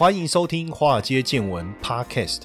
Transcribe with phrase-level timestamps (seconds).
[0.00, 2.44] 欢迎收听《华尔街见闻》Podcast。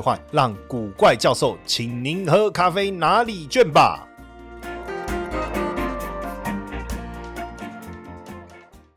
[0.00, 4.04] 换让古怪教授请您喝咖啡拿礼券吧。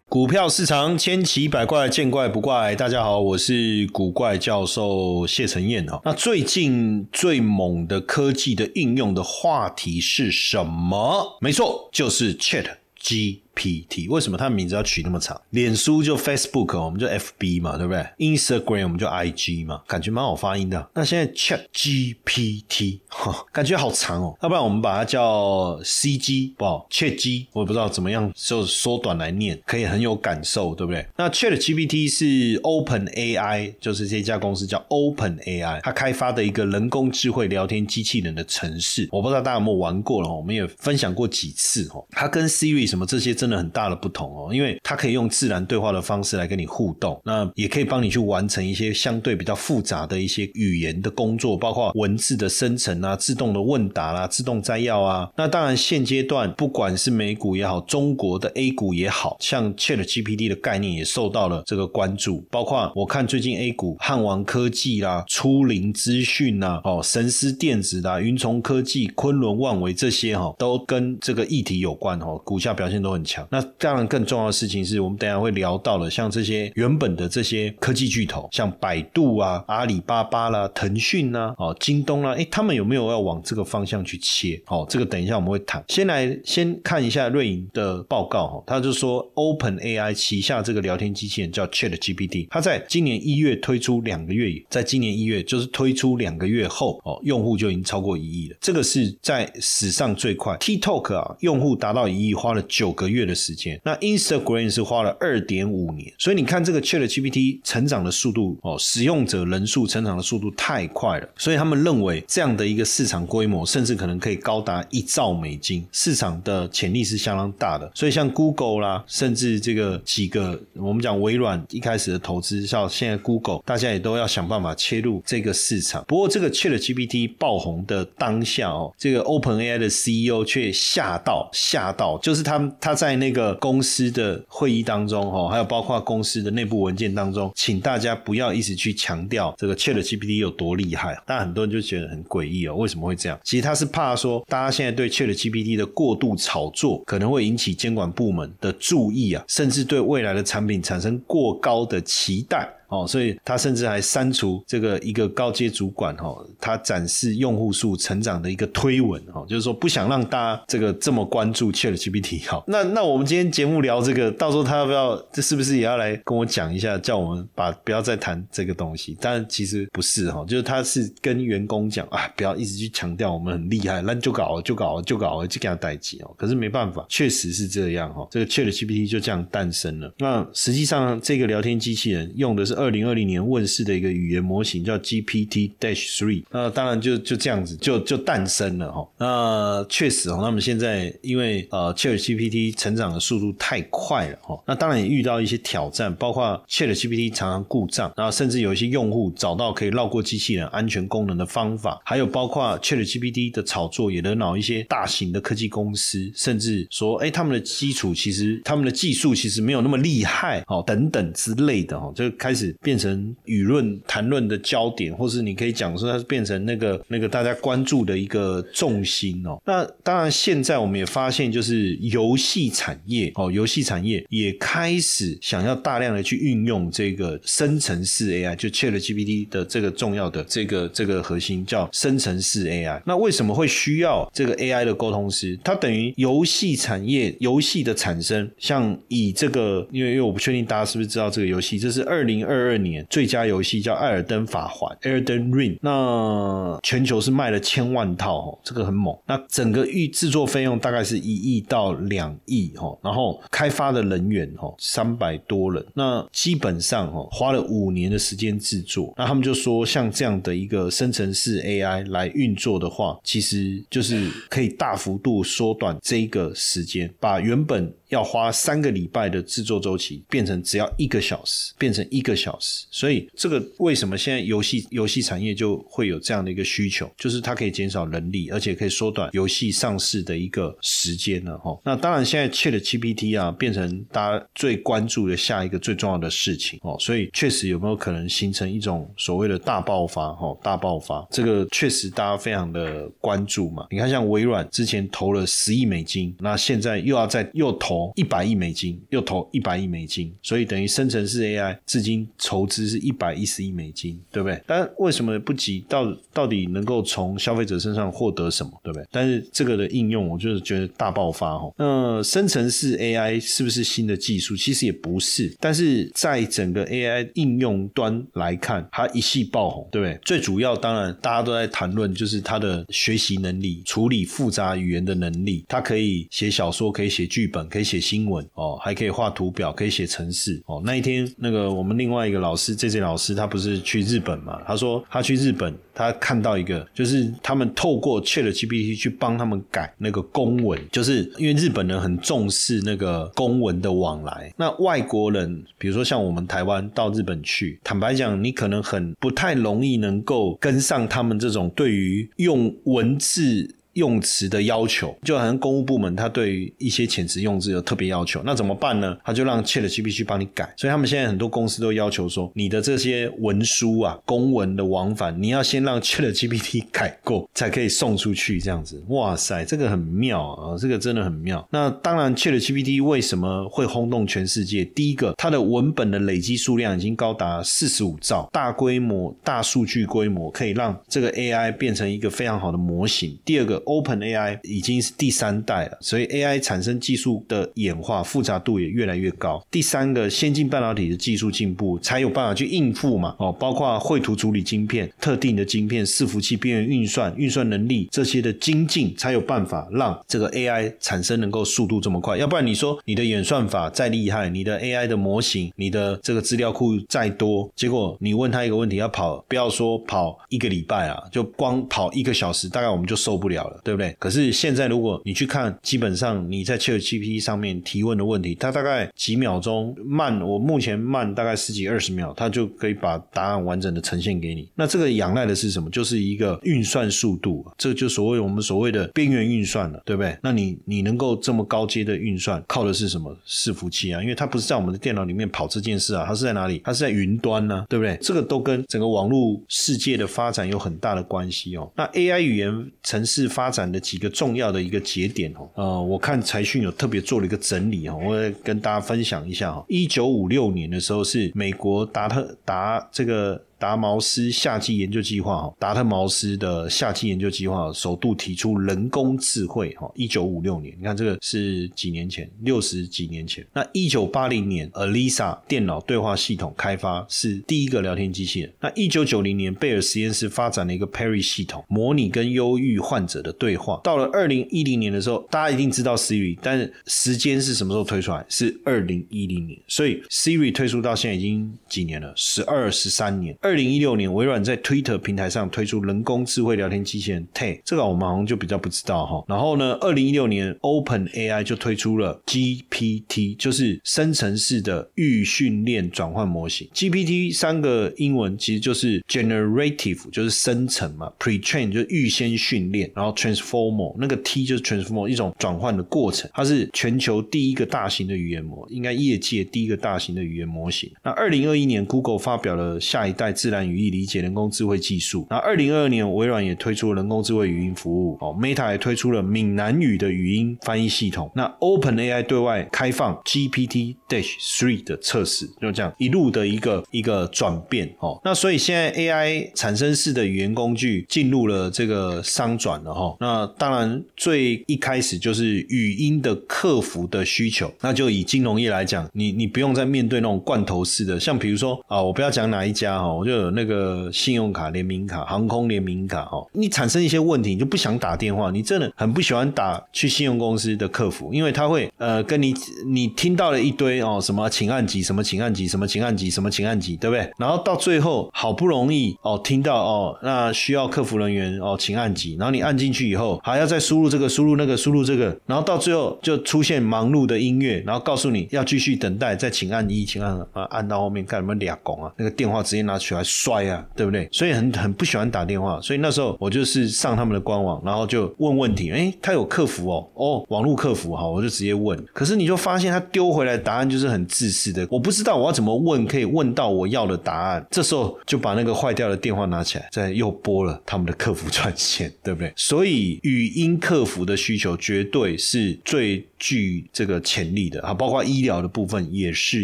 [0.07, 2.75] 股票市场千奇百怪，见怪不怪。
[2.75, 6.01] 大家好，我是古怪教授谢承彦啊。
[6.03, 11.37] 那最近最猛的科技的应用的话题是什么？
[11.39, 12.65] 没错，就是 Chat
[12.99, 13.43] G。
[13.61, 14.07] P.T.
[14.07, 15.39] 为什么它的名字要取那么长？
[15.51, 17.59] 脸书就 Facebook，我们就 F.B.
[17.59, 19.63] 嘛，对不对？Instagram 我们就 I.G.
[19.63, 20.89] 嘛，感觉蛮好发音的。
[20.95, 23.01] 那现在 Chat G.P.T.
[23.07, 24.35] 哈，感觉好长哦。
[24.41, 26.55] 要不然我们把它叫 C.G.
[26.57, 27.49] 不好，Chat G.
[27.53, 31.05] 我也不知道怎么样就缩短来念，可以很有感受，对不对？
[31.15, 32.07] 那 Chat G.P.T.
[32.07, 33.75] 是 Open A.I.
[33.79, 35.81] 就是这家公司叫 Open A.I.
[35.83, 39.07] 它开发的一个人工智慧聊天机器人的城市。
[39.11, 42.03] 我不知道大家有没有玩过了，我们也分享过几次哦。
[42.09, 55.29] 它跟 Siri 什么这些真很大的不同哦，因为它可以用自然对话的方式来跟你互动，那也可以帮你去完成一些相对比较复杂的一些语言的工作，包括文字的生成啊、自动的问答啦、自动摘要啊。
[55.35, 62.45] 那当然，现阶段不管是美股也好，中国的 A 股也好，像 Chat GPT 的概念也受到了这个关注。
[62.49, 73.47] 包括我看最近 A 股汉王科技啦、初灵资讯呐、哦神思电子啦、云从科技、昆仑万维这些哈，都跟这个议题有关哈，股价表现都很强强。
[73.49, 84.61] 那当然，更重要的事情是我们等下会聊到了，像这些原本的这些科技巨头，像百度啊、阿里巴巴啦、腾讯啦、哦、京东啦，哎，他们有没有要往这个方向去切？
[84.67, 85.83] 哦，这个等一下我们会谈。
[85.87, 100.57] 先来先看一下瑞银的报告哈，他就说，Open AI 旗下这个聊天机器人叫 Chat GPT，它在今年一月推出两个月，在今年一月就是推出两个月后哦，用户就已经超过一亿了，这个是在史上最快。
[100.57, 103.31] TikTok 啊，用户达到一亿花了九个月的。
[103.31, 117.89] 的时间，那 Instagram 是花了二点五年，所以你看这个 Chat GPT 成长的速度哦，使用者人数成长的速度太快了，所以他们认为这样的一个市场规模，甚至可能可以高达一兆美金，市场的潜力是相当大的。
[117.95, 126.03] 所以像 Google 啦，甚至这个几个我们讲微软一开始的投资，像现在 Google，大家也都要想办法切入这个市场。
[126.05, 133.10] 不过这个 Chat GPT 爆红的当下哦，这个 Open AI 的 CEO 却吓到吓到，就是他他在。
[133.11, 141.21] 在那个公司的会议当中，哈，还有包括公司的内部文件当中，请大家不要一直去强调这个 Chat GPT 有多厉害。
[141.27, 143.37] 但很多人就觉得很诡异哦，为什么会这样？
[143.43, 152.69] 其实他是怕说，大家现在对 Chat GPT 的过度炒作，可能会引起监管部门的注意啊，甚至对未来的产品产生过高的期待。
[152.91, 162.61] 哦，所以他甚至还删除这个一个高阶主管哈，他展示用户数成长的一个推文哈，就是说不想让大家这个这么关注 Chat GPT 哈。
[162.67, 169.17] 那那我们今天节目聊这个，到时候他要不要这是不是也要来跟我讲一下，叫我们把不要再谈这个东西？
[169.21, 176.35] 但其实不是哈，就是他是跟员工讲啊，不要一直去强调我们很厉害，那就搞就搞就搞就给他代替哦。
[176.37, 180.13] 可是没办法，确实是这样哈，这个 Chat GPT 就这样诞生了。
[180.17, 182.80] 那实际上这个聊天机器人用的是。
[182.81, 189.07] 二零二零年问世的一个语言模型叫 GPT Dash Three，那当然就就这样子就就诞生了哈。
[189.19, 212.70] 那确实哈，那么现在因为呃 Chat GPT 成长的速度太快了哈，那当然也遇到一些挑战，包括 Chat GPT 常常故障，然后甚至有一些用户找到可以绕过机器人安全功能的方法，还有包括 Chat GPT 的炒作也惹恼一些大型的科技公司，甚至说哎他们的基础其实他们的技术其实没有那么厉害哦等等之类的哈，就开始。
[212.81, 219.61] 变成舆论谈论的焦点，或是你可以讲说它是变成那个那个大家关注的一个重心哦。
[219.65, 233.01] 那当然，现在我们也发现，就是游戏产业哦，游戏产业也开始想要大量的去运用这个生成式 AI，就 Chat GPT 的这个重要的这个这个核心叫生成式 AI。
[233.05, 235.59] 那为什么会需要这个 AI 的沟通师？
[235.63, 242.60] 它等于游戏产业游戏的产生，像以这个，因为因为我不确定大家是不是知道这个游戏，这是二零二。
[242.61, 249.17] 二二年最佳游戏叫《艾尔登法环》（Elden Ring），那全球是卖了千万套哦，这个很猛。
[249.25, 259.13] 那整个预制作费用大概是一亿到两亿哈，然后开发的人员哈三百多人，那基本上哈花了五年的时间制作。
[259.17, 267.91] 那他们就说，像这样的一个生成式 AI 来运作的话，其实就是可以大幅度缩短这个时间，把原本。
[268.11, 272.85] 要花三个礼拜的制作周期，变成只要一个小时，变成一个小时。
[272.91, 281.57] 所以这个为什么现在游戏游戏产业就会有这样的一个需求，就是它可以减少人力，而且可以缩短游戏上市的一个时间呢？
[281.59, 286.97] 哈，那当然现在 Chat GPT 啊，变成大家最关注的下一个最重要的事情哦。
[286.99, 290.33] 所以确实有没有可能形成一种所谓的大爆发？
[290.33, 293.87] 哈，大爆发，这个确实大家非常的关注嘛。
[293.89, 298.00] 你看，像微软之前投了十亿美金，那现在又要再又投。
[298.15, 304.61] 一百亿美金又投一百亿美金，所以等于生成式 AI 至今筹资是一百一十亿美金，对不对？
[304.65, 305.85] 但为什么不急？
[305.87, 309.05] 到到底能够从消费者身上获得什么，对不对？
[309.11, 311.73] 但是这个的应用，我就是觉得大爆发哦。
[311.77, 314.55] 那生成式 AI 是不是新的技术？
[314.55, 320.19] 其实也不是，但是在整个 AI 应用端来看，它一系爆红，对不对？
[320.23, 327.90] 最主要当然大家都在谈论，就是它的学习能力、处理复杂语言的能力，它可以写小说，可以写剧本，可以。
[327.91, 330.81] 写新闻哦，还可以画图表，可以写程式哦。
[330.85, 334.61] 那一天，那个我们另外一个老师，J J 老师，他不是去日本嘛？
[334.65, 344.53] 他说他去日本，他看到一个，就是他们透过 Chat GPT 去帮他们改那个公文，就是因为日本人很重视那个公文的往来。
[344.55, 353.75] 那外国人，比如说像我们台湾到日本去，坦白讲，你可能很不太容易能够跟上他们这种对于用文字。
[353.93, 359.17] 用词的要求，就好像公务部门，他对于一些遣词用字有特别要求，那怎么办呢？
[359.23, 360.73] 他就让 Chat GPT 帮你改。
[360.77, 368.61] 所以他们现在很多公司都要求说，你的这些文书啊、公文的往返，你要先让 Chat GPT 改过，才可以送出去。
[368.61, 371.67] 这样子，哇塞，这个很妙啊，这个真的很妙。
[371.71, 374.85] 那当然，Chat GPT 为什么会轰动全世界？
[374.85, 383.37] 第一个，它的文本的累积数量已经高达四十五兆，大规模、大数据规模，可以让这个 AI 变成一个非常好的模型。
[383.43, 383.80] 第二个。
[383.85, 389.65] Open AI 已经是第三代了，所以 AI 产生技术的演化复杂度也越来越高。
[389.71, 393.35] 第三个，先进半导体的技术进步，才有办法去应付嘛。
[393.39, 402.37] 哦，包括绘图处理晶片、特定的晶片、伺服器边缘运算、运算能力这些的精进，才有办法让这个 AI 产生能够速度这么快。
[402.37, 413.70] 要不然你说你的演算法再厉害，你的 AI 的模型、你的这个资料库再多，结果你问他一个问题要跑，不要说跑一个礼拜啊，就光跑一个小时，大概我们就受不了。
[413.83, 414.15] 对不对？
[414.19, 424.69] 可是现在如果你去看，基本上你在 ChatGPT 上面提问的问题，它大概几秒钟慢，我目前慢大概十几二十秒，它就可以把答案完整的呈现给你。
[424.75, 425.89] 那这个仰赖的是什么？
[425.89, 430.37] 就是一个运算速度，这就所谓我们所谓的边缘运算了，对不对？
[430.41, 433.35] 那你你能够这么高阶的运算，靠的是什么？
[433.47, 436.81] 伺服器啊，因为它不是在我们的电脑里面跑这件事啊，它是在哪里？
[436.83, 438.17] 它是在云端呢，对不对？
[438.21, 441.91] 这个都跟整个网络世界的发展有很大的关系哦。
[441.95, 449.85] 那 AI 语言城市发发展的几个重要的一个节点哦，呃，我看财讯有特别做了一个整理哦，我跟大家分享一下哈。
[449.87, 453.61] 一九五六年的时候是美国达特达这个。
[453.81, 463.65] 达毛斯夏季研究计划，哈，达特毛斯的夏季研究计划首度提出人工智慧，哈，一九五六年，你看这个是几年前，六十几年前。
[463.73, 468.71] 那一九八零年，Alisa 电脑对话系统开发是第一个聊天机器人。
[468.79, 473.99] 那一九九零年，贝尔实验室发展了一个 Perry 系统，模拟跟忧郁患者的对话。
[474.03, 478.45] 到了二零一零年的时候，大家一定知道 Siri，但是时间是什么时候推出来？
[478.47, 479.79] 是二零一零年。
[479.87, 482.31] 所以 Siri 推出到现在已经几年了？
[482.35, 483.57] 十二十三年。
[483.59, 489.41] 二二零一六年，微软在 Twitter 平台上推出人工智慧聊天机器人 Tay，这个我们好像就比较不知道哈。
[489.47, 496.85] 然后呢，二零一六年 Open AI 就推出了 GPT，就是生成式的预训练转换模型。
[496.93, 506.51] GPT 三个英文其实就是 Generative，就是生成嘛；Pretrain 就是预先训练；然后 Transformer 那个 T 就是 Transformer 一种转换的过程。
[506.53, 511.09] 它是全球第一个大型的语言模，应该业界第一个大型的语言模型。
[511.23, 513.55] 那二零二一年，Google 发表了下一代。
[513.61, 515.45] 自然语义理解人工智慧技术。
[515.47, 518.35] 那二零二二年，微软也推出了人工智慧语音服务。
[518.41, 521.51] 哦，Meta 也推出了闽南语的语音翻译系统。
[521.53, 528.11] 那 OpenAI 对外开放 GPT Dash Three 的测试，就这样一路的一个一个转变。
[528.17, 533.37] 哦，那所以现在 AI 产生式的语言工具进入了这个商转了哈。
[533.39, 537.93] 那当然最一开始就是语音的客服的需求。
[538.01, 552.73] 那就以金融业来讲，你你不用再面对那种罐头式的，像比如说啊，我不要讲哪一家哈，我就有那个信用卡联名卡、航空联名卡哦，你产生一些问题，你就不想打电话，你真的很不喜欢打去信用公司的客服，因为他会呃跟你
[553.05, 557.49] 你听到了一堆哦什么请按几什么请按几什么请按几什么请按几，对不对？
[557.57, 574.47] 然后到最后好不容易哦听到哦那需要客服人员哦请按几，然后你按进去以后还要再输入这个输入那个输入这个，然后到最后就出现忙碌的音乐，然后告诉你要继续等待，再请按一请按啊按到后面干什么俩拱啊，那个电话直接拿去喜欢摔啊，对不对？
[574.51, 592.73] 所以很很不喜欢打电话，所以那时候我就是上他们的官网，然后就问问题，哎，他有客服哦，哦，网络客服哈，我就直接问，可是你就发现他丢回来的答案就是很自私的，我不知道我要怎么问可以问到我要的答案，这时候就把那个坏掉的电话拿起来，再又拨了他们的客服专线，对不对？
[592.75, 599.83] 所以语音客服的需求绝对是最具这个潜力的啊，包括医疗的部分也是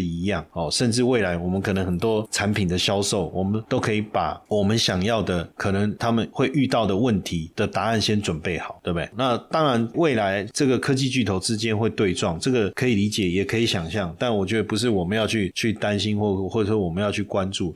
[0.00, 9.08] 一样哦，甚至未来我们可能很多产品的销售，我们都可以把我们想要的可能他们会遇到的问题的答案先准备好，对不对？
[9.16, 17.74] 那当然，未来这个科技巨头之间会对撞，这个可以理解，也可以想象，但我觉得不是我们要去去担心或或者说我们要去关注。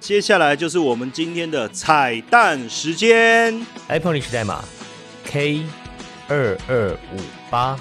[0.00, 3.54] 接下来就是我们今天的彩蛋时间
[3.88, 4.64] ，iPhone 历史代码
[5.24, 5.60] K
[6.28, 7.78] 二二五八。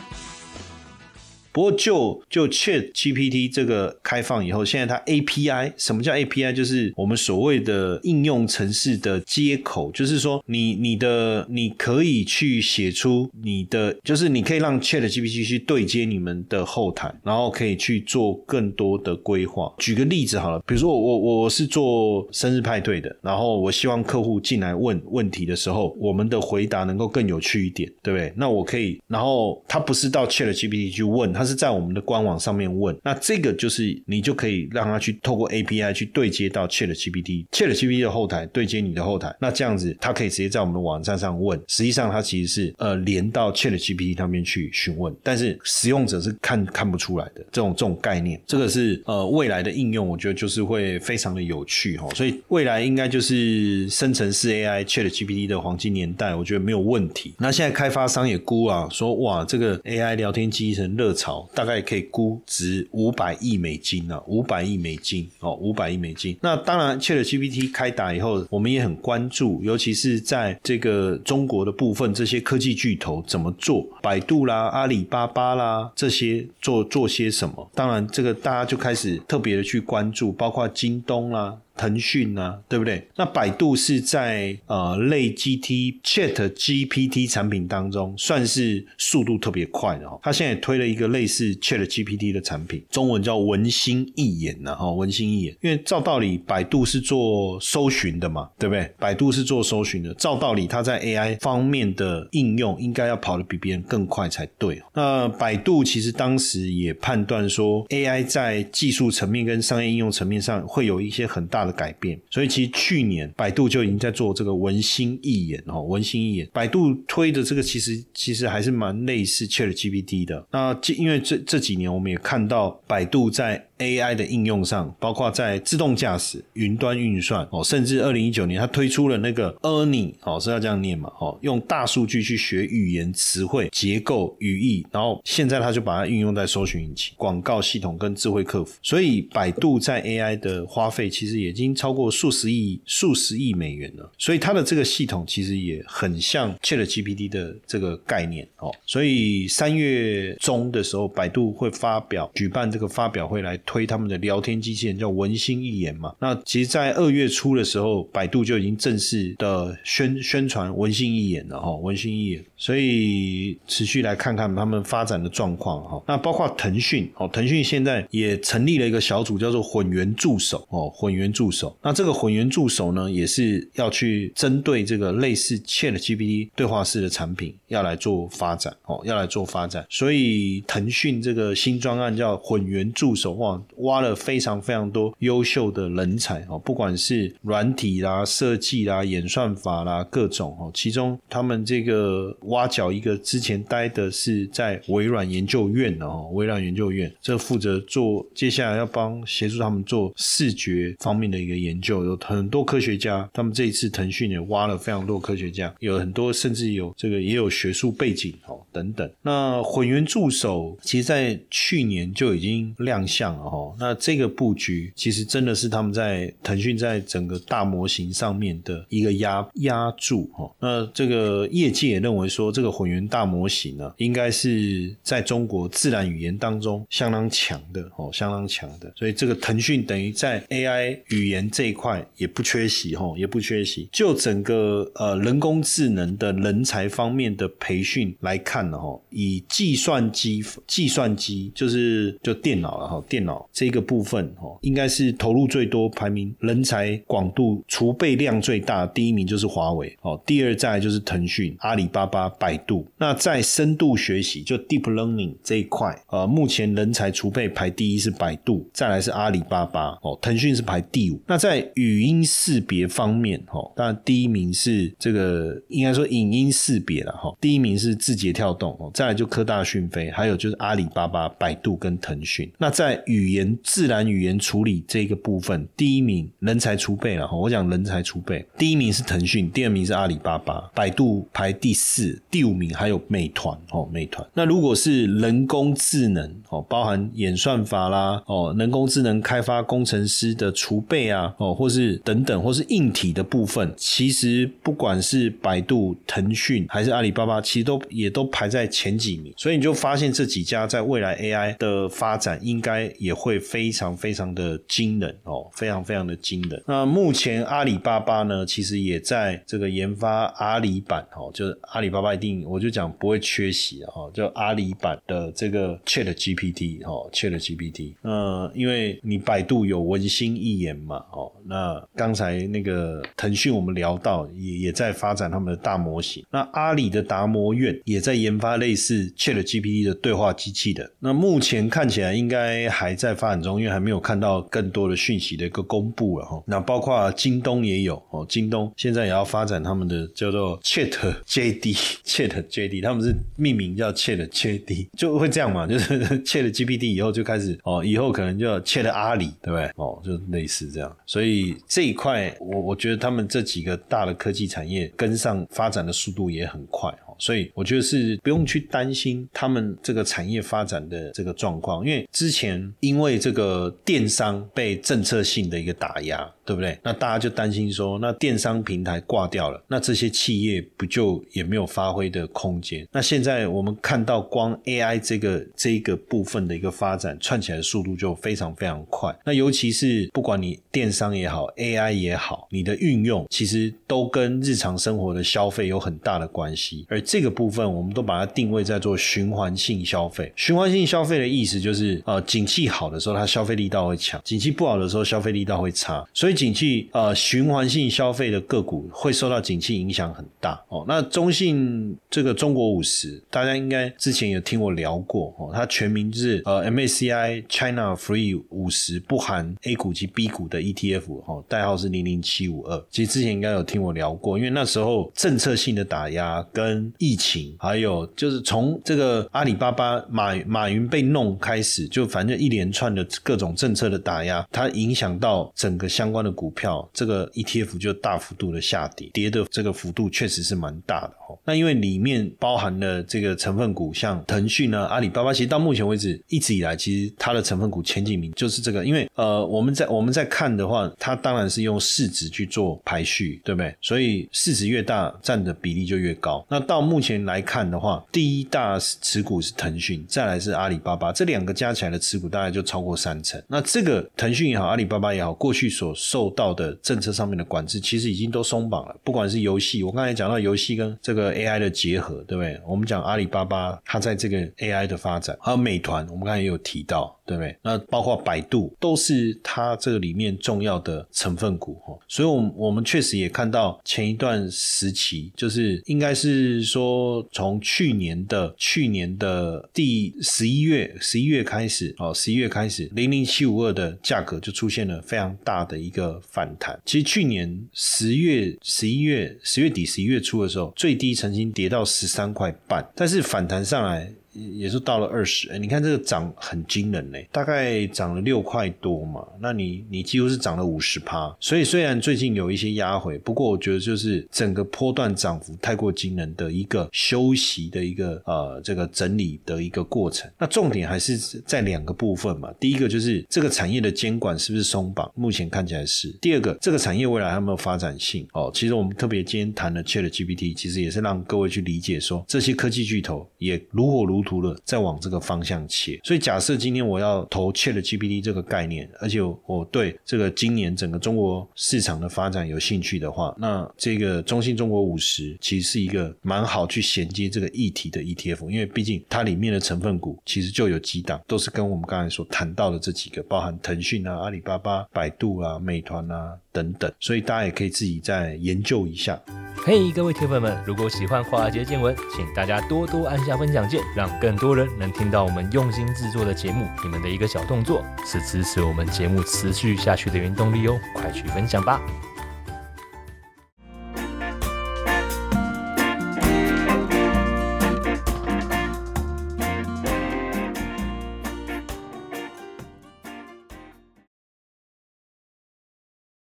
[1.57, 6.53] 不过就就 Chat GPT 这个开放以后，现在它 API 什么叫 API？
[6.53, 19.73] 就是我们所谓的应用程式的接口，就是说你你的你可以去写出你的，就是你可以让 Chat GPT 去对接你们的后台，然后可以去做更多的规划。
[19.79, 28.31] 举个例子好了，比如说我我是做生日派对的，然后我希望客户进来问问题的时候，我们的回答能够更有趣一点，对不对？
[28.37, 31.46] 那我可以，然后他不是到 Chat GPT 去问他。
[31.47, 57.33] 是在我们的官网上面问，那这个就是你就可以让他去透过 API 去对接到 Chat GPT，Chat GPT 的后台对接你的后台，那这样子他可以直接在我们的网站上问，实际上他其实是呃连到 Chat GPT 那边去询问，但是使用者是看看不出来的这种这种概念，这个是呃未来的应用，我觉得就是会非常的有趣哈，所以未来应该就是生成式 AI Chat GPT 的黄金年代，我觉得没有问题。
[57.39, 61.36] 那现在开发商也估啊，说哇这个 AI 聊天机器人热潮。
[61.53, 66.37] 大概可以估值五百亿美金呢，五百亿美金哦，五百亿美金。
[66.41, 73.85] 那当然，ChatGPT 开打以后，我们也很关注，尤其是在这个中国的部分，这些科技巨头怎么做？
[74.01, 77.69] 百度啦、阿里巴巴啦，这些做做些什么？
[77.73, 81.57] 当然，这个大家就开始特别的去关注，包括京东啦。
[81.77, 83.07] 腾讯啊，对不对？
[83.15, 90.19] 那百度是在呃类 GT Chat GPT 产品当中，算是速度特别快的哈。
[90.23, 94.91] 它现在推了一个类似 Chat GPT 的产品，中文叫文心一言呐哈。
[94.91, 98.91] 文心一言，因为照道理百度是做搜寻的嘛，对不对？
[98.97, 104.81] 百度是做搜寻的，照道理它在 AI 方面的应用应该要跑得比别人更快才对。
[104.95, 111.66] 那百度其实当时也判断说，AI 在技术层面跟商业应用层面上会有一些很大。
[111.67, 120.47] 的改变，所以其实去年百度就已经在做这个文心一言哦，文心一言，百度推的这个其实其实还是蛮类似 Chat GPT 的。
[120.51, 123.66] 那因为这这几年我们也看到百度在。
[123.79, 131.11] AI 的应用上，包括在自动驾驶、云端运算哦，甚至二零一九年，它推出了那个 Ernie 哦，是要这样念嘛？
[131.19, 138.75] 哦，用大数据去学语言词汇结构、语义，然后现在它就把它运用在搜寻引擎、广告系统跟智慧客服。
[138.81, 144.11] 所以，百度在 AI 的花费其实已经超过数十亿、数十亿美元了。
[144.17, 148.73] 所以，它的这个系统其实也很像 ChatGPT 的这个概念哦。
[148.87, 153.55] 所以，三月中的时候，百度会发表、举办这个发表会来。
[153.67, 156.15] 推他们的聊天机器人叫文心一言嘛？
[156.19, 161.75] 那其实，在二月初的时候，百度就已经正式的宣宣传文心一言了哈。
[161.75, 166.01] 文心一言，所以持续来看看他们发展的状况哈。
[166.07, 171.77] 那包括腾讯哦，腾讯现在也成立了一个小组，叫做混元助手哦，混元助手。
[171.83, 179.85] 那这个混元助手呢，也是要去针对这个类似 Chat GPT 对话式的产品，要来做发展哦，要来做发展。
[179.89, 183.61] 所以腾讯这个新专案叫混元助手哇。
[183.77, 209.09] 挖了非常非常多优秀的人才哦，不管是软体啦、设计啦、演算法啦各种哦，其中他们这个挖角一个之前待的是在微软研究院的哦，微软研究院这负责做接下来要帮协助他们做视觉方面的一个研究，有很多科学家，他们这一次腾讯也挖了非常多科学家，有很多甚至有这个也有学术背景哦等等。
[209.21, 213.75] 那混元助手其实，在去年就已经亮相了哈。
[213.79, 220.51] 那这个布局其实真的是他们在腾讯在整个大模型上面的一个压压注哈。
[220.59, 228.91] 那这个业界也认为说，这个混元大模型呢，应该是在中国自然语言当中相当强的哦，相当强的。
[228.95, 233.89] 所以这个腾讯等于在 AI 语言这一块也不缺席哈，也不缺席。
[233.91, 252.85] 就整个呃人工智能的人才方面的培训来看呢哈，以计算机计算机就是就电脑了哈，电脑这个部分哦，应该是投入最多，排名人才广度储备量最大，第一名就是华为哦，第二再就是腾讯、阿里巴巴、百度。
[252.97, 261.21] 那在深度学习就 deep learning 这一块，呃，目前人才储备排第一是百度，再来是阿里巴巴哦，腾讯是排第五。
[261.27, 272.51] 那在语音识别方面哦，当然第一名是这个应该说影音识别了哈，第一名是字节跳动哦，再来就科大讯飞，还有就是阿里巴巴、百度跟腾讯。
[272.57, 284.27] 那在语言自然语言处理这个部分，第一名人才储备了哈，我讲人才储备，第一名是腾讯，第二名是阿里巴巴，百度排第四，第五名还有美团哦，美团。
[284.33, 299.33] 那如果是人工智能哦，包含演算法啦哦，人工智能开发工程师的储备啊哦，或是等等，或是硬体的部分，其实不管是百度、腾讯还是阿里巴巴，其实都也都排在前几名。
[299.37, 306.63] 所以你就发现这几家在未来 AI 的发展，应该也会非常非常的惊人哦，非常非常的惊人。
[306.67, 317.93] 那目前阿里巴巴呢，其实也在这个研发阿里版哦，就是阿里巴巴一定我就讲不会缺席哦，就阿里版的这个 Chat GPT 哦，Chat GPT。
[318.01, 330.87] 呃，因为你百度有文心一言嘛哦，那刚才那个腾讯我们聊到也也在发展他们的大模型，那阿里的达摩院也在研发类似 Chat GPT 的对话机器的。
[330.99, 336.43] 那目前看起来应该还在发展中，因为还没有看到更多的讯息的一个公布了哈。
[336.45, 340.91] 那包括京东也有哦，京东现在也要发展他们的叫做 Chat
[341.25, 349.71] JD，Chat JD，他们是命名叫 Chat JD，就会这样嘛，就是 Chat GPT 以后就开始哦，以后可能就要 Chat 阿里，对不对？
[349.77, 350.95] 哦，就类似这样。
[351.07, 356.93] 所以这一块，我我觉得他们这几个大的科技产业跟上发展的速度也很快。
[357.19, 366.77] 所以我觉得是不用去担心他们这个产业发展的这个状况，因为之前因为这个电商被政策性的一个打压，对不对？
[366.83, 372.87] 那大家就担心说，那电商平台挂掉了，那这些企业不就也没有发挥的空间？
[372.91, 379.15] 那现在我们看到光 AI 这个这一个部分的一个发展串起来的速度就非常非常快。
[379.25, 390.29] 那尤其是不管你电商也好，AI 也好，你的运用其实都跟日常生活的消费有很大的关系，而这个部分我们都把它定位在做循环性消费。
[390.35, 396.05] 循环性消费的意思就是，呃，景气好的时候，它消费力道会强；景气不好的时候，消费力道会差。
[396.13, 400.83] 所以，景气呃循环性消费的个股会受到景气影响很大哦。
[400.85, 412.85] 那中信这个中国五十，大家应该之前有听我聊过哦，它全名是呃 MACI China Free 五十，不含 A 股及 B 股的 ETF 哦，代号是零零七五二。
[412.91, 431.37] 其实之前应该有听我聊过，因为那时候政策性的打压跟疫情，还有就是从这个阿里巴巴马马云被弄开始，就反正一连串的各种政策的打压，它影响到整个相关的股票，这个 ETF 就大幅度的下跌，跌的这个幅度确实是蛮大的哦。
[431.45, 438.85] 那因为里面包含了这个成分股，像腾讯呢、阿里巴巴，其实到目前为止一直以来，其实它的成分股前几名就是这个。
[438.85, 443.75] 因为呃，我们在我们在看的话，它当然是用市值去做排序，对不对？
[443.81, 446.45] 所以市值越大，占的比例就越高。
[446.49, 453.41] 那到目前来看的话，第一大持股是腾讯，再来是阿里巴巴，这两个加起来的持股大概就超过三成。
[453.47, 458.95] 那这个腾讯也好，阿里巴巴也好，过去所受到的政策上面的管制，其实已经都松绑了。
[459.03, 462.59] 不管是游戏，我刚才讲到游戏跟这个 AI 的结合，对不对？
[462.65, 467.16] 我们讲阿里巴巴，它在这个 AI 的发展，还有美团，我们刚才也有提到。
[467.27, 467.55] 对不对？
[467.61, 471.93] 那包括百度都是它这个里面重要的成分股哈。
[472.07, 486.79] 所以，我们我们确实也看到前一段时期，就是应该是说从去年的去年的第十一月十一月开始哦，十一月开始零零七五二的价格就出现了非常大的一个反弹。
[486.85, 494.09] 其实去年十月十一月十月底十一月初的时候，最低曾经跌到十三块半，但是反弹上来。
[494.37, 510.29] 也是到了二十，哎，你看这个涨很惊人嘞，大概涨了六块多嘛，那你你几乎是涨了五十趴，所以虽然最近有一些压回，不过我觉得就是整个波段涨幅太过惊人的一个休息的一个呃这个整理的一个过程。
[510.37, 518.27] 那重点还是在两个部分嘛，第一个就是这个产业的监管是不是松绑，目前看起来是；第二个这个产业未来还有没有发展性？
[518.33, 524.26] 哦，其实我们特别今天谈了 Chat GPT，其实也是让各位去理解说这些科技巨头也如火如。
[524.27, 525.97] 图了，再往这个方向切。
[526.03, 549.19] 所以假设今天我要投 Chat GPT 这个概念，而且我对这个今年整个中国市场的发展有兴趣的话，那这个中信中国五十其实是一个蛮好去衔接这个议题的 ETF，因为毕竟它里面的成分股其实就有几档，都是跟我们刚才所谈到的这几个，包含腾讯啊、阿里巴巴、百度啊、美团啊等等，所以大家也可以自己再研究一下。
[549.63, 556.67] 嘿，各位铁粉们，如果喜欢华尔街见闻，请大家多多按下分享键，让更多人能听到我们用心制作的节目。
[556.83, 560.79] 你们的一个小动作，是支持我们节目持续下去的原动力哦！
[560.95, 561.79] 快去分享吧。